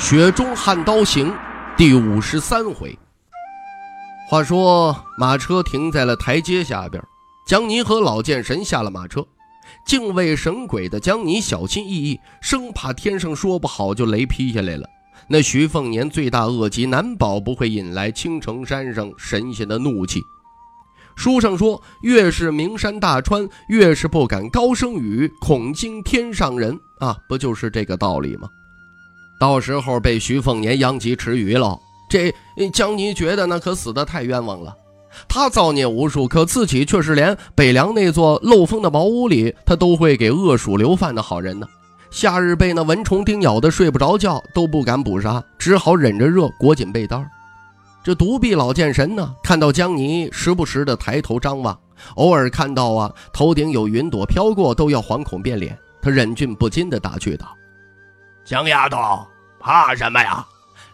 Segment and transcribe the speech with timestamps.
[0.00, 1.30] 雪中悍刀行》
[1.76, 2.98] 第五十三回。
[4.30, 7.00] 话说马车停在了台阶下边，
[7.46, 9.22] 江泥和老剑神下了马车。
[9.86, 14.88] 敬畏神鬼的江泥小心翼翼，生怕天上说不好就雷劈下来了。
[15.28, 20.22] 那徐凤年罪大恶极，难保不会引来青城山上神仙的怒气。
[21.14, 28.48] 书上说，越是名山大川，越是不敢高声语，恐惊天上人啊，不就是这个道理吗？
[29.40, 31.76] 到时候被徐凤年殃及池鱼了。
[32.10, 32.32] 这
[32.72, 34.76] 江泥觉得那可死得太冤枉了。
[35.26, 41.66] 他造孽无数，可自己却是连北凉那座漏风的茅屋里，他都会给恶鼠留饭的好人呢。
[42.10, 47.26] 夏日被那蚊虫叮咬的睡不着觉，都不敢捕杀，只好忍着热裹紧被单。
[48.04, 51.78] 这独臂老剑神呢，看到江泥时不时的抬头张望，
[52.16, 55.76] 偶尔看到啊头顶有云朵飘过，都要惶恐变脸。
[56.02, 57.46] 他忍俊不禁的打趣道
[58.44, 59.26] ：“江丫头。”
[59.62, 60.46] 怕什么呀？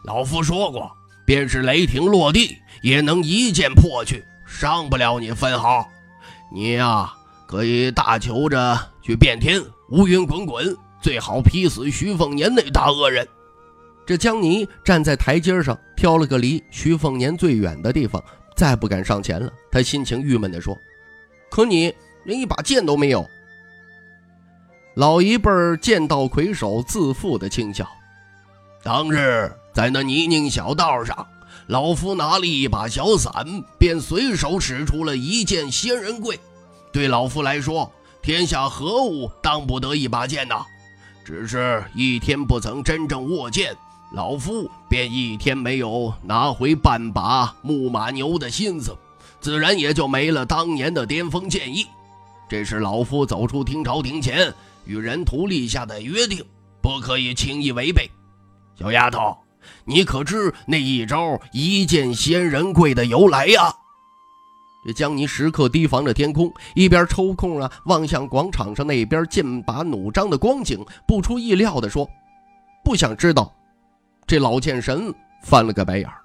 [0.03, 0.91] 老夫说过，
[1.25, 5.89] 便是雷霆落地，也能一剑破去，伤不了你分毫。
[6.53, 7.15] 你呀，
[7.47, 13.27] 可以大求着去变天，乌云滚滚，最好劈死徐凤年那大恶人。
[14.05, 18.21] 这江泥站在台阶上，挑了个离徐凤年最远的地方，
[18.57, 19.53] 再不敢上前了。
[19.71, 20.77] 他心情郁闷地说
[21.51, 21.95] ：“可你
[22.25, 23.25] 连一把剑都没有。”
[24.97, 25.51] 老一辈
[25.83, 27.87] 剑道魁首自负的轻笑。
[28.83, 31.27] 当日在那泥泞小道上，
[31.67, 33.47] 老夫拿了一把小伞，
[33.79, 36.41] 便随手使出了一件仙人跪。
[36.91, 40.65] 对老夫来说，天下何物当不得一把剑呐？
[41.23, 43.77] 只是一天不曾真正握剑，
[44.15, 48.97] 老夫便一天没有拿回半把木马牛的心思，
[49.43, 51.87] 自然也就没了当年的巅峰剑意。
[52.49, 54.55] 这是老夫走出听朝庭前
[54.87, 56.45] 与人徒立下的约定，
[56.81, 58.11] 不可以轻易违背。
[58.79, 59.37] 小丫头，
[59.85, 63.75] 你可知那一招一剑仙人跪的由来呀？
[64.87, 72.09] 这江泥时刻提防着天空，一边抽空啊望向广场上那边剑拔弩张的光景，不出意料的说
[72.85, 73.53] ：“不想知道。”
[74.29, 76.23] 这老剑神翻了个白眼儿。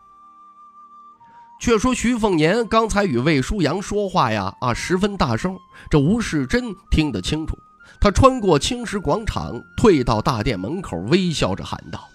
[1.59, 5.57] 却说徐凤年刚才与魏舒阳说话呀，啊，十分大声，
[5.89, 7.57] 这吴世贞听得清楚。
[8.01, 12.09] 他穿过青石广场，退到大殿门口，微笑着喊道。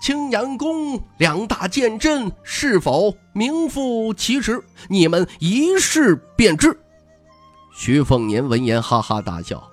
[0.00, 4.62] 青阳宫两大剑阵是否名副其实？
[4.88, 6.78] 你们一试便知。
[7.76, 9.68] 徐凤年闻言哈哈大笑：“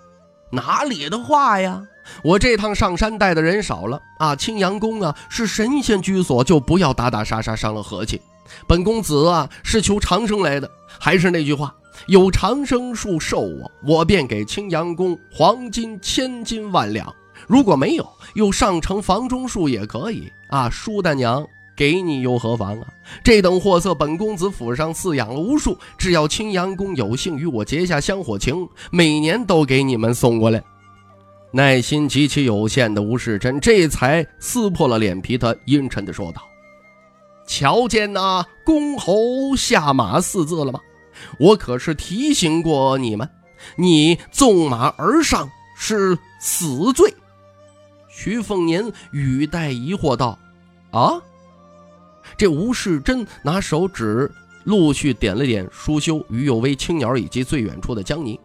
[0.51, 1.83] 哪里的话呀！
[2.23, 4.35] 我这趟上山带的人少了啊。
[4.35, 8.19] 青阳宫啊是神仙居所，就不要打打杀杀伤了和气。
[8.67, 10.69] 本公子啊是求长生来的。
[10.99, 11.75] 还是那句话，
[12.07, 17.13] 有长生树授我，我便给青阳宫黄金千金万两。”
[17.47, 20.69] 如果没有，有上乘房中术也可以啊！
[20.69, 21.45] 舒大娘
[21.75, 22.87] 给你又何妨啊？
[23.23, 30.63] 这等货色，本公子府上饲养了无数，只要青阳宫有幸与我结下香火情，每年都给你们送过来。
[31.51, 36.41] 耐心极其有限的吴世珍这才撕破了脸皮，他阴沉地说道
[37.45, 40.79] ：“瞧见那公侯下马四字了吗？
[41.39, 43.29] 我可是提醒过你们，
[43.77, 47.13] 你纵马而上是死罪。”
[48.09, 50.39] 徐凤年语带疑惑道
[50.91, 51.21] ：“啊！”
[52.37, 54.31] 这吴世贞拿手指
[54.63, 58.39] 陆续点了点舒修、于有为、青鸟以及最远处的江泥。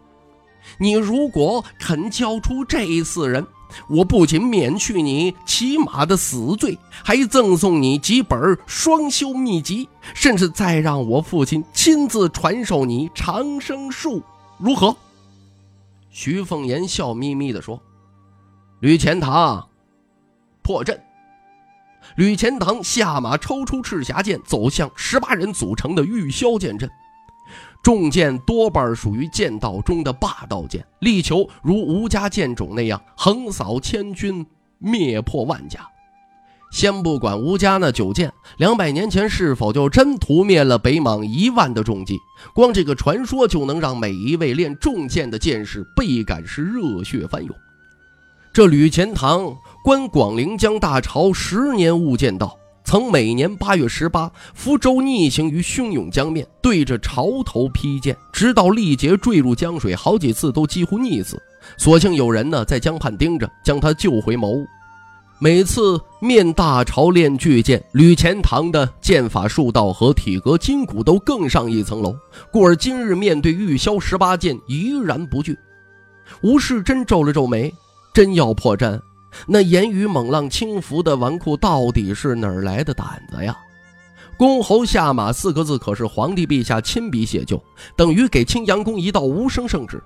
[0.79, 3.47] 你如果肯交出这四人，
[3.89, 14.23] 我不仅免去你骑马的死罪，还赠送你几本双修秘籍，甚至再让我父亲亲自传授你长生术，
[14.59, 14.97] 如何？”
[16.11, 17.81] 徐凤年笑眯眯地说。
[18.81, 19.69] 吕钱塘
[20.63, 20.99] 破阵，
[22.17, 26.91] 吕钱塘下马，抽出赤霞剑，走向十八人组成的玉箫剑阵。
[27.83, 34.47] 重剑多半属于剑道中的霸道剑，力求如吴家剑种那样横扫千军，
[34.79, 35.81] 灭破万家。
[36.71, 42.17] 先不管吴家那九剑两百年前是否就真屠灭了北莽一万的重骑，
[42.55, 47.53] 光这个传说就能让每一位练重剑的剑士倍感是热血翻涌。
[48.53, 52.57] 这吕钱塘观广陵江大潮十年勿见道，
[52.91, 61.41] 曾每年八月十八，福州逆行于汹涌江面，对着潮头劈剑，直到力竭坠入江水，好几次都几乎溺死。
[61.79, 64.67] 所幸有人呢在江畔盯着，将他救回茅屋。
[65.39, 72.13] 每次面大潮练巨剑，吕钱塘的剑法术道和体格筋骨都更上一层楼。
[72.51, 75.57] 故而今日面对玉箫十八剑，依然不惧。
[76.43, 77.73] 吴世真皱了皱眉，
[78.13, 79.01] 真要破绽，
[79.47, 83.57] 那言语猛浪轻浮的纨绔到底是哪儿来的胆子呀？
[84.37, 87.63] 公侯下马四个字可是皇帝陛下亲笔写就，
[87.97, 90.03] 等于给青阳宫一道无声圣旨。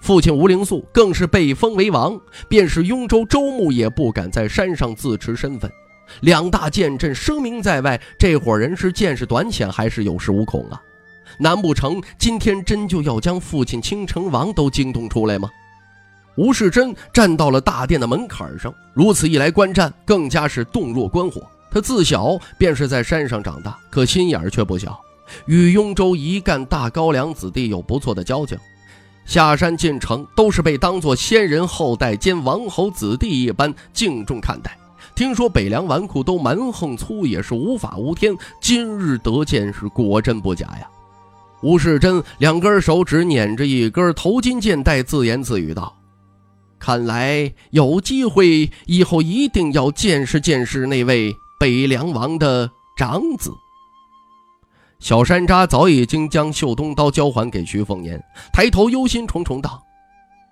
[0.00, 2.18] 父亲吴灵素更是被封为王，
[2.48, 5.70] 便是雍州州牧也不敢在山上自持身份。
[6.20, 10.80] 两大剑阵声名在外，这伙人是见识短浅，还是有恃无恐啊？
[11.38, 15.50] 难不成今天真就要将父亲青城王都惊动出来吗？
[16.36, 21.42] 吴世贞站到了大殿的门槛上，如此一来观战更加是洞若观火。
[21.70, 24.98] 他自小便是在山上长大，可心眼却不小，
[25.46, 28.56] 与雍州一干大高粱子弟有不错的交情。
[29.24, 34.78] 下山进城都是被当作先人后代兼王侯子弟一般敬重看待。
[35.14, 38.36] 听说北凉纨绔都蛮横粗野，是无法无天。
[38.60, 40.86] 今日得见是果真不假呀！
[41.62, 45.92] 吴世贞两根手指捻着一根头巾剑带，自言自语道
[46.78, 53.50] ：“看来有机会，以后一定要见识见识那位北凉王的长子。”
[54.98, 59.82] 小山楂早已经将绣冬刀交还给徐凤年，抬头忧心忡忡道：“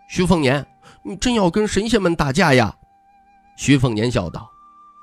[0.08, 0.66] 徐凤年，
[1.02, 2.74] 你真要跟神仙们打架呀？”
[3.56, 4.50] 徐凤年笑道：“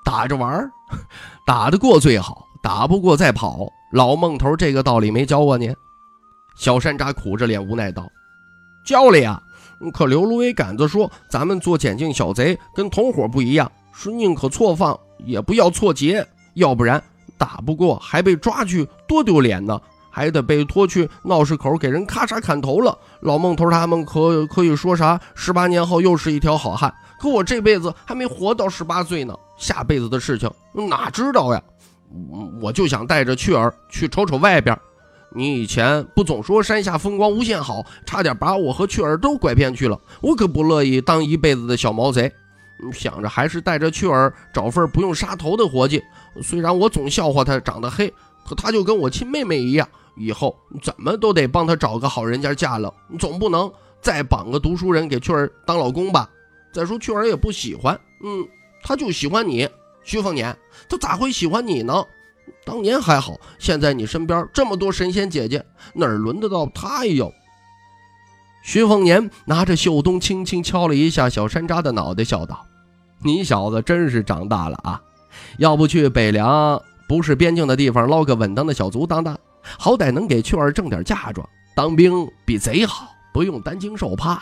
[0.05, 0.69] 打着玩儿，
[1.47, 3.67] 打得过最好，打不过再跑。
[3.93, 5.75] 老孟头这个道理没教过您。”
[6.55, 8.07] 小山楂苦着脸无奈道
[8.85, 9.41] ：“教了呀，
[9.89, 17.01] 可刘芦苇杆子说，咱们做捡净小贼跟同伙不一样，是宁可错放也不要错劫，要不然……”
[17.37, 19.81] 打不过还被抓去，多丢脸呢！
[20.11, 22.95] 还得被拖去闹市口给人咔嚓砍头了。
[23.21, 25.19] 老孟头他们可可以说啥？
[25.33, 26.93] 十八年后又是一条好汉。
[27.19, 31.59] 可我这辈子还没活到十八岁呢，下辈子的事情哪知道呀？
[32.61, 34.77] 我就想带着雀儿去瞅瞅外边。
[35.33, 39.99] 你以前不总说山下风光无限好，差点把我和雀儿都拐骗去了。
[40.21, 42.31] 我可不乐意当一辈子的小毛贼。
[42.91, 46.01] 想着还是带着雀儿找份不用杀头的活计。
[46.41, 48.11] 虽然我总笑话他长得黑，
[48.45, 49.87] 可他就跟我亲妹妹一样，
[50.17, 52.91] 以后怎么都得帮他找个好人家嫁了。
[53.19, 56.29] 总不能再绑个读书人给雀儿当老公吧？
[56.73, 58.47] 再说雀儿也不喜欢，嗯，
[58.81, 59.69] 他就喜欢你，
[60.03, 60.57] 徐凤年，
[60.89, 62.03] 他咋会喜欢你呢？
[62.63, 67.31] 当年还好，现在你身边这么多神仙姐姐，哪轮得到他哟？
[68.63, 72.65] 徐凤年拿着绣冬，轻轻敲了一下小山楂的脑袋，笑道。
[73.23, 75.01] 你小子真是长大了啊！
[75.57, 79.37] 要不去北凉，不是边境的地方捞个稳当的小卒当当，
[79.77, 81.47] 好歹能给雀儿挣点嫁妆。
[81.75, 84.41] 当兵比贼好，不用担惊受怕。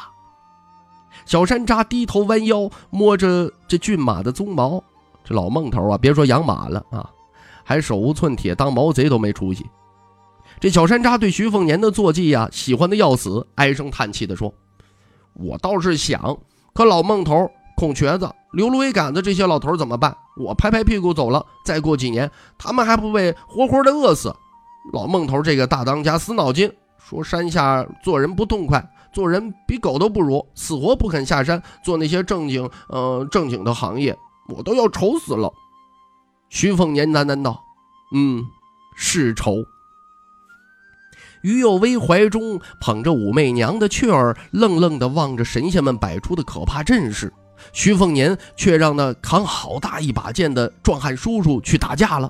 [1.26, 4.84] 小山楂低头弯腰摸着这骏马的鬃毛，
[5.24, 7.10] 这老孟头啊，别说养马了啊，
[7.70, 9.64] 还手无寸铁当毛贼都没出息。
[10.60, 14.52] 这小山楂对徐凤年的坐骑呀，喜欢的要死，唉声叹气的说
[15.38, 16.36] ：“我倒是想，
[16.74, 20.18] 可老孟头。”孔瘸子、刘芦苇杆子这些老头怎么办？
[20.36, 24.36] 我拍拍屁股走了，再过几年，他们还不被活活的饿死？
[24.92, 34.18] 老孟头这个大当家死脑筋，说山下做人不痛快，做人比狗都不如，死活不肯下山做那些正经、呃正经的行业，
[34.48, 35.54] 我都要愁死了。
[36.52, 37.64] 徐凤年喃喃道
[38.14, 38.46] ：“嗯，
[38.96, 39.66] 是愁。”
[41.42, 47.32] 于有为怀中捧着武媚娘的雀儿，愣愣地望着神仙们摆出的可怕阵势。
[47.72, 52.30] 徐凤年却让那扛好大一把剑的壮汉叔叔去打架了，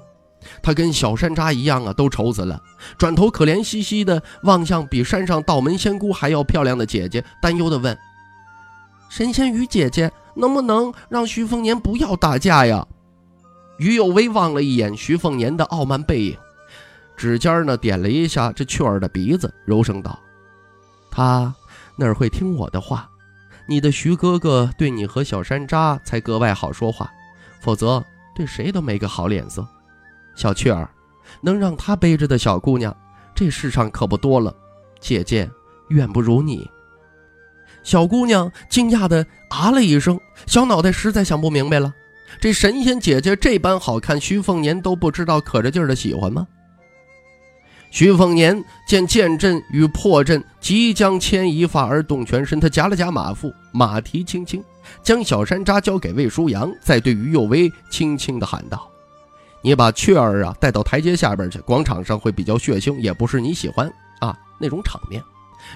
[0.62, 2.62] 他跟小山楂一样啊，都愁死了。
[2.98, 7.98] 转头可怜兮兮的望向比山上道门仙姑还要漂亮的姐姐，担忧的问
[9.10, 12.86] ：“神仙鱼姐姐，能不能让徐凤年不要打架呀？”
[13.80, 16.38] 于有为望了一眼徐凤年的傲慢背影，
[17.18, 20.20] 指尖呢点了一下这雀儿的鼻子，柔声道
[21.10, 21.54] ：“他
[21.96, 23.10] 哪会听我的话？”
[23.68, 27.10] 你的徐哥哥对你和小山楂才格外好说话，
[27.62, 28.04] 否则
[28.36, 29.66] 对谁都没个好脸色。
[30.36, 30.90] 小雀儿，
[31.40, 32.96] 能让他背着的小姑娘，
[33.36, 34.52] 这世上可不多了。
[35.00, 35.50] 姐姐
[35.90, 36.68] 远不如你。
[37.84, 41.94] 小姑娘惊讶的啊了一声，小脑袋实在想不明白了：
[42.40, 46.48] 这神仙姐姐这般好看，徐凤年都不知道可着劲儿的喜欢吗？
[47.92, 54.64] 徐凤年见剑阵与破阵即将牵一发而动全身，他夹了夹马腹，马蹄轻轻，
[55.02, 58.88] 将小山楂交给魏舒阳，再对于右威轻轻地喊道
[59.64, 65.20] ：“你把雀儿啊带到台阶下边去，广场上会比较血腥，也不是你喜欢啊那种场面。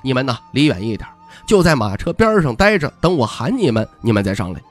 [0.04, 1.10] 你们呢离远一点，
[1.48, 4.62] 就在马车边上待着，等我喊你们，你们再上来。”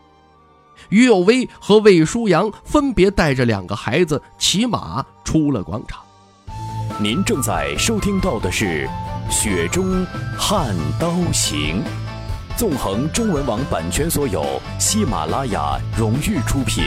[0.90, 6.00] 于有威和魏舒阳分别带着两个孩子骑马出了广场。
[7.00, 8.88] 您正在收听到的是
[9.32, 11.82] 《雪中悍刀行》，
[12.56, 16.84] 纵横中文网版权所有，喜马拉雅荣誉出品。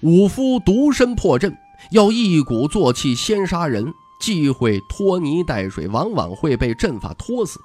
[0.00, 1.54] 武夫独身破阵，
[1.90, 7.60] 要一鼓作气先杀人，忌讳拖泥带水，往往会被阵法拖死。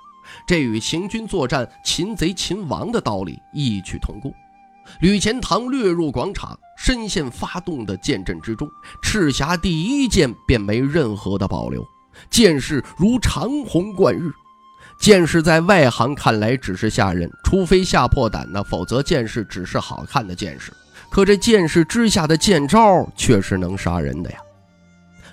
[0.45, 4.33] 这与行军作战擒贼擒王的道理异曲同工。
[4.99, 8.67] 吕钱塘掠入广场，深陷发动的剑阵之中。
[9.01, 11.85] 赤霞第一剑便没任何的保留，
[12.29, 14.31] 剑势如长虹贯日。
[14.99, 20.73] 剑势在外行看来只是吓人，除非吓破胆呢，否则剑势只是好看的剑势。
[21.09, 24.37] 可这剑势之下的剑招却是能杀人的呀！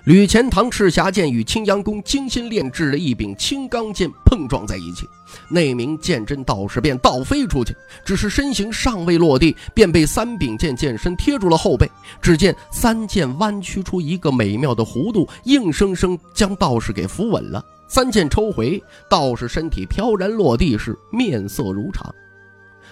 [0.08, 5.06] 吕钱塘赤霞剑与青阳宫精心炼制的一柄青钢剑碰撞在一起，
[5.50, 11.86] 那名剑真道士便倒飞出去，只是身形尚未落地，便被三柄剑剑身贴住了后背。
[12.22, 17.62] 只见三剑弯曲出一个美妙的弧度，硬生生将道士给扶稳了。
[17.86, 22.10] 三剑抽回，道士身体飘然落地时，面色如常。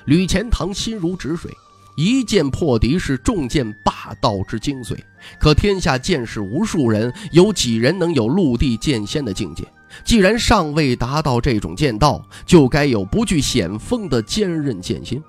[0.04, 1.50] 吕钱塘心如止水。
[1.96, 4.96] 一剑破敌是重剑霸道之精髓，
[5.40, 9.64] 可天下剑士无数人，有几人能有陆地剑仙的境界？
[10.04, 15.22] 既然尚未达到这种剑道，就该有不惧险峰的坚韧剑心。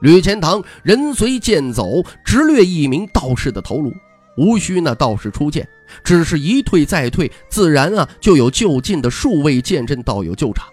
[0.00, 3.90] 吕钱塘人随剑走，直掠一名道士的头颅，
[4.36, 5.66] 无需那道士出剑，
[6.04, 10.66] 只是一退再退，自然啊就有就近的数位剑阵道友救场。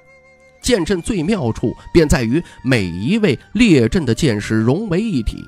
[0.68, 5.48] 剑阵最妙处便在于每一位列阵的剑士融为一体，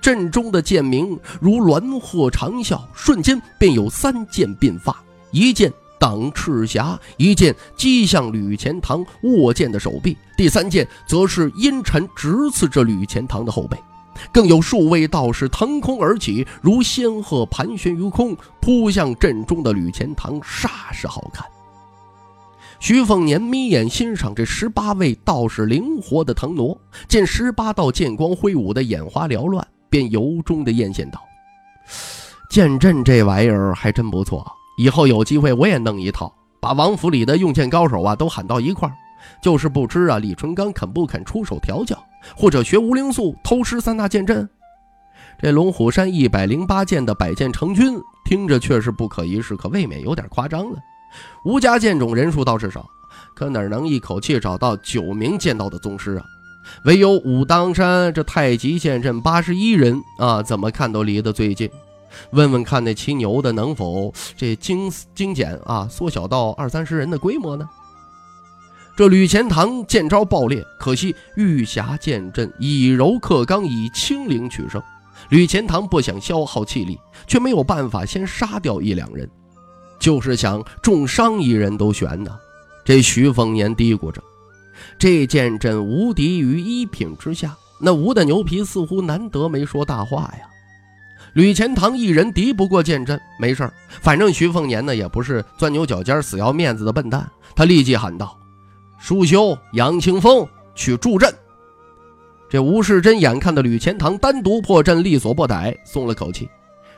[0.00, 13.78] 阵中的剑鸣如鸾鹤长啸，瞬间便有三剑并发：一剑挡赤霞，一剑击向吕钱塘握剑的手臂，第三剑则是阴沉直刺着吕钱塘的后背。
[14.32, 21.46] 更有数位道士腾空而起，如仙鹤盘旋于空，扑向阵中的吕钱塘，煞是好看。
[22.82, 31.22] 徐凤年眯眼欣赏这十八位道士灵活的腾挪，见十八道剑光挥舞的眼花缭乱，便由衷的艳羡道
[32.50, 34.44] ：“剑阵这玩意儿还真不错，
[34.78, 38.94] 以后有机会我也弄一套，把王府里的用剑高手啊都喊到一块儿。
[39.40, 41.96] 就是不知啊，李纯刚肯不肯出手调教，
[42.36, 44.50] 或者学吴灵素偷师三大剑阵？
[45.40, 50.76] 这龙虎山一百零八剑的百剑成军，听着却是不可一世，可未免有点夸张了。”
[51.44, 52.88] 吴家剑种人数倒是少，
[53.34, 56.24] 可哪能一口气找到九名剑道的宗师啊？
[56.84, 61.68] 唯有武当山这太极剑阵八十一人啊，怎么看都离得最近。
[62.30, 67.68] 问问看那骑牛的能否这精精简啊，缩小到二三十人的规模呢？
[68.94, 74.80] 这吕钱塘剑招爆裂，可惜玉霞剑阵以柔克刚，以轻灵取胜。
[75.30, 79.28] 吕钱塘不想消耗气力，却没有办法先杀掉一两人。
[80.02, 82.36] 就是想重伤一人都悬呢。
[82.84, 84.20] 这徐凤年嘀咕着
[84.98, 90.46] ：“这剑阵无敌于一品之下。”那吴的牛皮似乎难得没说大话呀。
[91.34, 93.68] 吕钱塘一人敌不过剑阵，没事
[94.00, 97.28] 反正徐凤年呢也不是钻牛角尖、死要面子的笨蛋。
[97.54, 98.36] 他立即喊道
[98.98, 101.32] ：“舒修、杨清风去助阵。”
[102.50, 106.48] 这吴世贞眼看着吕钱塘单独破阵力所不逮，松了口气，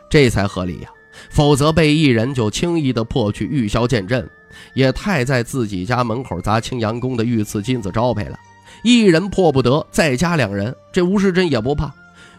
[0.09, 0.89] 这才合理呀。
[1.31, 4.29] 否则被一人就轻易的破去玉箫剑阵，
[4.75, 8.39] 也太在自己家门口砸青阳宫的御赐金子招牌了。
[8.83, 11.93] 一人破不得，再加两人，这吴世珍也不怕。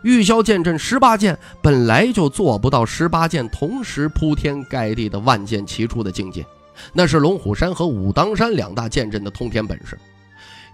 [0.03, 6.45] 玉箫剑阵十八剑本来就做不到十八剑同时铺天盖地的万剑齐出的境界，
[6.93, 9.97] 那是龙虎山和武当山两大剑阵的通天本事。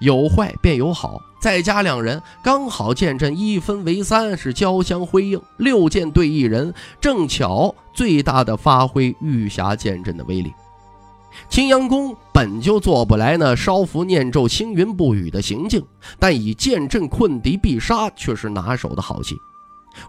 [0.02, 5.40] 有坏便有好，再加两人，刚好剑阵一分为三，是交相辉映。
[5.58, 10.54] 六剑对一人，正巧最大的发挥玉霞剑阵的威力。
[11.50, 15.82] 青阳宫本就做不来那烧符念咒、星云不雨的行径，
[16.20, 19.36] 但以剑阵困敌必杀却是拿手的好戏。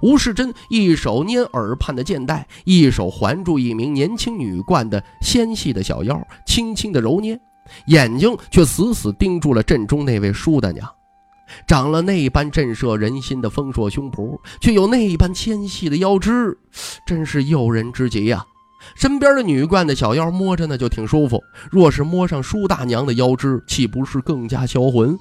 [0.01, 7.39] 吴世珍一手捏耳畔的剑带，一手环住一名年轻女冠的纤细的小腰，轻轻的揉捏。
[7.87, 10.89] 眼睛却死死盯住了阵中那位舒大娘，
[11.66, 16.56] 长了那般震慑人心的丰硕胸脯，却有那般纤细的腰肢，
[17.06, 18.44] 真是诱人之极呀！
[18.97, 21.40] 身边的女冠的小腰摸着呢就挺舒服，
[21.71, 25.16] 若是摸上舒大娘的腰肢，岂不是更加销魂？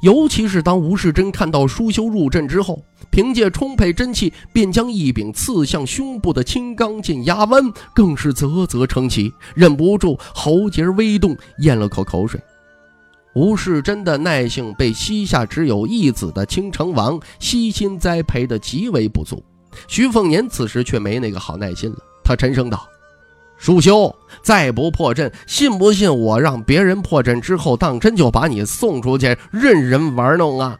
[0.00, 7.62] 尤其是当吴世珍看到舒修入阵之后，凭借充沛真气便将一柄刺向胸部的青钢剑压弯，
[7.94, 12.40] 更是啧啧称奇，忍不住喉结微动，咽了口口水。
[13.36, 19.44] 吴世贞的耐性被膝下只有一子的倾城王悉心栽培的极为不足，
[19.86, 22.88] 徐凤年此时却没那个好耐心了，他沉声道。
[23.58, 24.10] 舒修，
[24.42, 30.78] 再不破阵，信不信我让别人破阵之后，当真就把你送出去任人玩弄啊？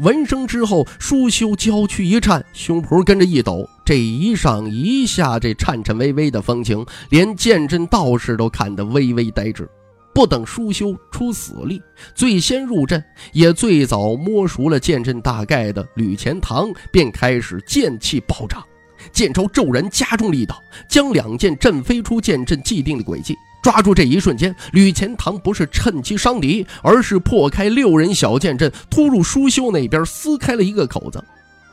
[0.00, 9.66] 闻声之后，舒修娇躯一颤，胸脯跟着一抖，这一上一下，这颤颤巍巍的风情，连剑阵道士都看得微微呆滞。
[10.14, 11.80] 不等舒修出死力，
[12.14, 13.02] 最先入阵，
[13.32, 18.62] 也最早摸熟了剑阵大概的吕钱塘，便开始剑气暴涨。
[19.10, 23.36] 剑招骤然加重力道，将两剑震飞出剑阵既定的轨迹。
[23.62, 31.22] 抓住这一瞬间，吕钱塘不是趁机伤敌，而是破开六人小剑阵，突入舒修那边撕开了一个口子。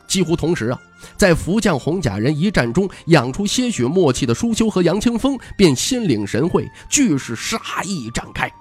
[0.10, 0.80] 几乎同时啊，
[1.16, 8.52] 在福将红甲人一战中养出些许默契的舒修和杨清风便心领神会，俱是杀意展开。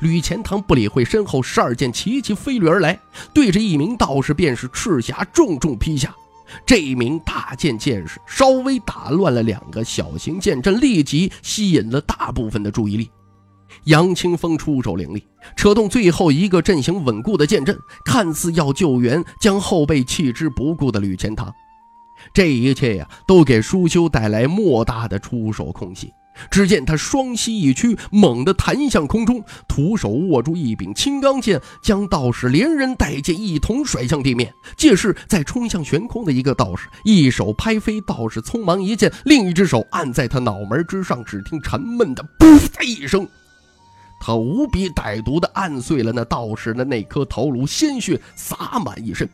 [0.00, 2.98] 吕钱塘不理会身后十二剑齐齐飞掠而来，
[3.34, 6.12] 对着一名道士便是赤霞重重劈下。
[6.66, 13.10] 这名大剑剑士稍微打乱了两个小型剑阵，立即吸引了大部分的注意力。
[13.84, 15.22] 杨清风出手凌厉，
[15.56, 21.52] 扯动最后一个阵型稳固的剑阵，看似要救援将后背弃之不顾的吕钱塘。
[22.32, 26.12] 这一切呀，都给舒修带来莫大的出手空隙。
[26.50, 34.50] 只见他双膝一屈，猛地弹向空中，徒手握住一柄青钢剑，将道士连人带剑一同甩向地面。
[34.74, 41.22] 借势再冲向悬空的一个道士，一手拍飞道士，匆忙一剑，另一只手按在他脑门之上。
[41.22, 43.28] 只听沉闷的“噗”的一声，
[44.24, 49.28] 他无比歹毒地按碎了那道士的那颗头颅，鲜血洒满一身。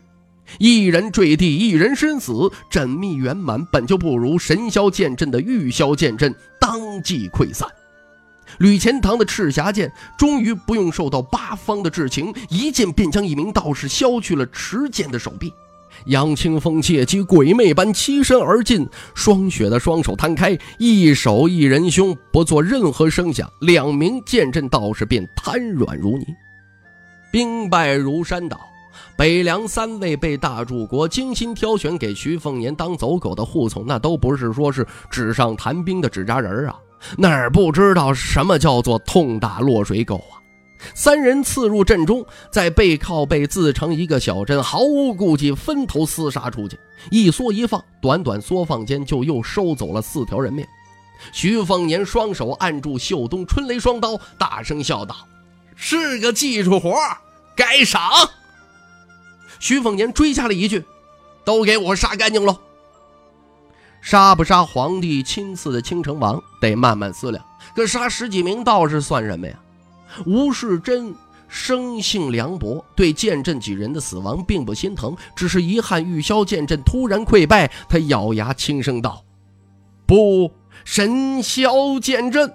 [0.59, 2.33] 一人坠地，一人身死，
[2.71, 7.69] 缜密圆满，本就不如神霄剑阵的玉霄剑阵，当即溃散。
[8.61, 15.53] 吕钱塘的赤霞剑终于不用受到八方的至情，一剑便将一名道士削去了持剑的手臂。
[16.07, 26.27] 杨清风借机鬼魅般欺身而进，霜雪的双手摊开，一手一人胸，不做任何声响，两名剑阵道士便瘫软如泥，
[27.31, 28.59] 兵败如山倒。
[29.17, 36.77] 北凉三位被大柱国精心挑选给徐凤年当走狗的护从，那都不是说是纸上谈兵的纸扎人啊，
[37.17, 40.38] 哪儿不知道什么叫做痛打落水狗啊！
[40.95, 46.79] 三人刺入阵中，在背靠背自成一个小阵，毫无顾忌分头厮杀出去，
[47.11, 50.67] 一缩一放，短短缩放间就又收走了四条人命。
[51.33, 55.17] 徐凤年双手按住秀东春雷双刀，大声笑道
[55.75, 56.95] ：“是个技术活，
[57.57, 58.01] 该赏。”
[59.59, 60.85] 徐凤年追加了一句
[61.45, 62.57] ：“都给我杀干净喽！”
[64.01, 67.45] 杀不杀皇帝亲赐的青城王，得慢慢思量。
[67.75, 69.59] 可杀十几名道士算什么呀？
[70.27, 71.15] 吴世贞
[71.49, 77.71] 生性凉薄，对剑阵几人的死亡并不心疼，只是遗憾玉箫剑阵突然溃败。
[77.89, 79.25] 他咬牙轻声道
[80.07, 80.53] ：“不，
[80.85, 82.53] 神霄剑阵。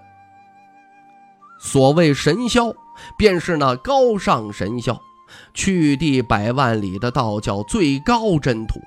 [1.59, 2.75] 所谓神霄，
[3.17, 4.99] 便是那高尚神霄。”
[5.55, 8.79] 去地百万里的道教最高真土，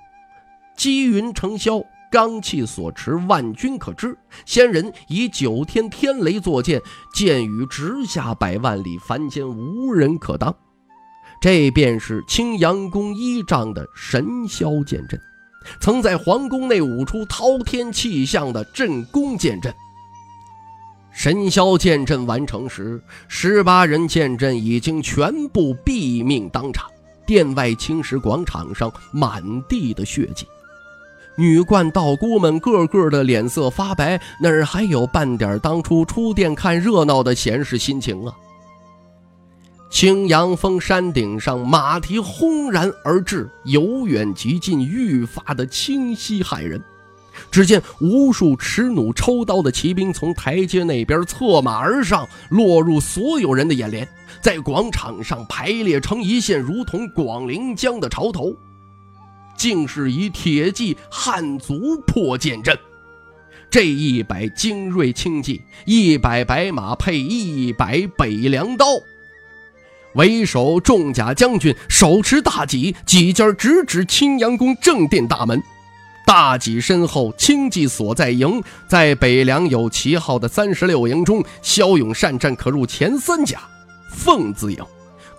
[0.77, 4.17] 积云成霄，罡气所持，万军可知。
[4.45, 6.81] 仙人以九天天雷作剑，
[7.13, 10.55] 剑雨直下百万里，凡间无人可当。
[11.41, 15.21] 这便是青阳宫依仗的神霄剑阵，
[15.81, 19.75] 曾在皇宫内舞出滔天气象的镇宫剑阵。
[21.13, 26.89] 神霄剑阵完成时，十八人剑阵已经全部毙命当场。
[27.27, 30.47] 殿外青石广场上满地的血迹，
[31.39, 38.35] 女冠道姑们个个的脸色发白，哪儿还有半点当初出殿看热闹的闲适心情啊？
[39.91, 46.83] 青阳峰山顶上，马蹄轰然而至，由远及近，愈发的清晰骇人。
[47.51, 54.09] 只见无数持弩抽刀的骑兵从台阶那边策马而上，落入所有人的眼帘，
[54.41, 58.55] 在广场上排列成一线，如同广陵江的潮头。
[59.57, 62.79] 竟是以铁骑汉族破剑阵，
[63.71, 68.87] 这一百精锐轻骑，一百白马配一百北凉刀，
[70.15, 75.63] 为首重甲将军手持大戟，戟尖直指青阳宫正殿大门。
[76.27, 83.61] 大戟身后，轻骑所在营，在北凉有旗号的三十六营中，骁勇善战，可入前三甲。
[84.13, 84.85] 凤字营，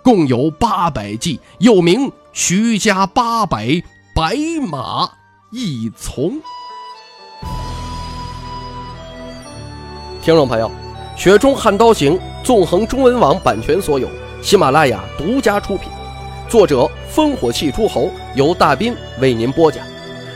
[0.02, 3.82] 共有八百骑，又名徐家八百
[4.18, 4.34] 白
[4.68, 5.08] 马
[5.52, 6.40] 一从。
[10.20, 10.68] 听众朋友，
[11.16, 14.08] 《雪中悍刀行》纵横中文网版权所有，
[14.42, 15.88] 喜马拉雅独家出品，
[16.48, 19.86] 作者烽火戏诸侯，由大斌为您播讲。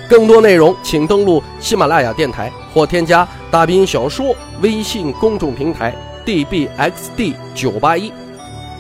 [0.09, 5.93] 更多内容，请登录喜马拉雅电台或添加“大斌小说”微信公众平台
[6.25, 8.13] “dbxd 九八一”。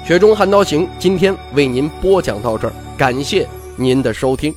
[0.07, 4.55] 雪中悍刀行，今天为您播讲到这儿，感谢您的收听。